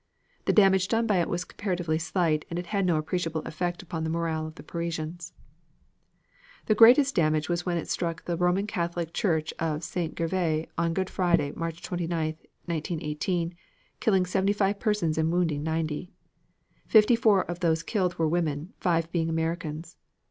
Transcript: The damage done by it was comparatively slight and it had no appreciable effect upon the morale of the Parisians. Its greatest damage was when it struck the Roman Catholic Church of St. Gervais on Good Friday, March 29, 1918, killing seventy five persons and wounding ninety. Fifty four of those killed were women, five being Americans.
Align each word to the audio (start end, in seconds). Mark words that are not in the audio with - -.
The 0.45 0.51
damage 0.51 0.87
done 0.87 1.05
by 1.05 1.17
it 1.17 1.29
was 1.29 1.45
comparatively 1.45 1.99
slight 1.99 2.43
and 2.49 2.57
it 2.57 2.65
had 2.73 2.87
no 2.87 2.95
appreciable 2.97 3.43
effect 3.45 3.83
upon 3.83 4.03
the 4.03 4.09
morale 4.09 4.47
of 4.47 4.55
the 4.55 4.63
Parisians. 4.63 5.31
Its 6.67 6.75
greatest 6.75 7.13
damage 7.13 7.49
was 7.49 7.67
when 7.67 7.77
it 7.77 7.87
struck 7.87 8.25
the 8.25 8.35
Roman 8.35 8.65
Catholic 8.65 9.13
Church 9.13 9.53
of 9.59 9.83
St. 9.83 10.17
Gervais 10.17 10.65
on 10.75 10.95
Good 10.95 11.11
Friday, 11.11 11.51
March 11.55 11.83
29, 11.83 12.29
1918, 12.65 13.53
killing 13.99 14.25
seventy 14.25 14.53
five 14.53 14.79
persons 14.79 15.19
and 15.19 15.31
wounding 15.31 15.61
ninety. 15.61 16.09
Fifty 16.87 17.15
four 17.15 17.43
of 17.43 17.59
those 17.59 17.83
killed 17.83 18.15
were 18.17 18.27
women, 18.27 18.73
five 18.79 19.11
being 19.11 19.29
Americans. 19.29 19.97